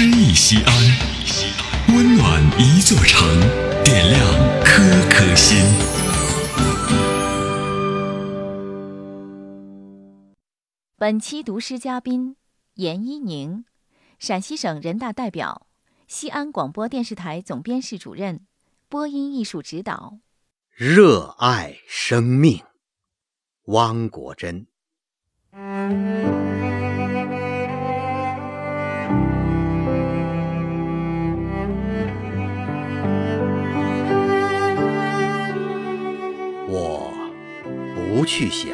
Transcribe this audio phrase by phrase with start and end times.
[0.00, 0.72] 诗意西安，
[1.88, 3.28] 温暖一座城，
[3.82, 4.22] 点亮
[4.62, 5.58] 颗颗心。
[10.96, 12.36] 本期读诗嘉宾
[12.74, 13.64] 严一宁，
[14.20, 15.66] 陕西省人大代表，
[16.06, 18.46] 西安广播电视台总编室主任，
[18.88, 20.20] 播音艺术指导。
[20.76, 22.62] 热爱生命，
[23.64, 24.68] 汪国真。
[37.94, 38.70] 不去想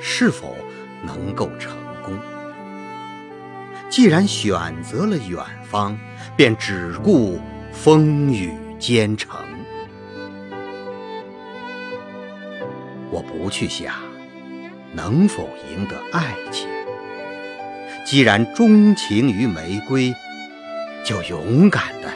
[0.00, 0.56] 是否
[1.02, 1.72] 能够成
[2.02, 2.18] 功，
[3.88, 5.96] 既然选择了远方，
[6.36, 7.40] 便只顾
[7.72, 9.38] 风雨兼程。
[13.10, 13.94] 我不去想
[14.92, 16.68] 能否赢得爱情，
[18.04, 20.12] 既然钟情于玫瑰，
[21.04, 22.08] 就勇敢地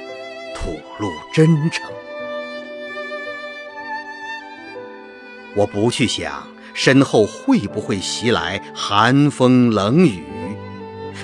[0.55, 1.91] 吐露真诚。
[5.57, 10.23] 我不去想身后会不会袭来寒风冷雨，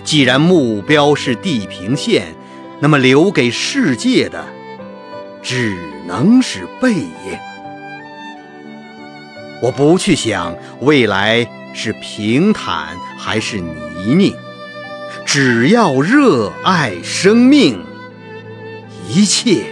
[0.05, 2.35] 既然目标是地平线，
[2.81, 4.45] 那么留给世界的
[5.43, 7.39] 只能是背影。
[9.63, 14.35] 我不去想未来是平坦还是泥泞，
[15.25, 17.83] 只要热爱生命，
[19.09, 19.65] 一切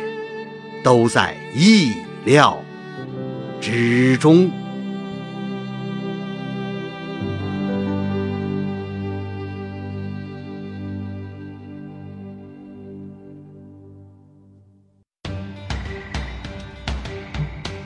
[0.82, 1.92] 都在意
[2.24, 2.63] 料
[3.64, 4.50] 之中。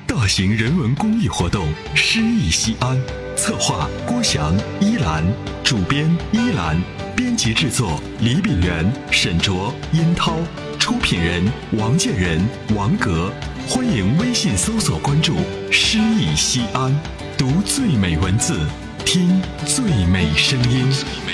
[0.05, 2.97] 大型人文公益活动《诗意西安》，
[3.37, 5.25] 策划郭翔、依兰，
[5.63, 6.77] 主编依兰，
[7.15, 10.39] 编辑制作李炳元、沈卓、殷涛，
[10.77, 11.45] 出品人
[11.79, 13.33] 王建仁、王格。
[13.69, 15.35] 欢迎微信搜索关注
[16.59, 16.93] “西安”，
[17.39, 18.59] 读最美文字，
[19.05, 21.28] 听最美声音。